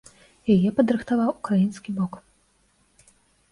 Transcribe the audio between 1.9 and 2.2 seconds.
бок.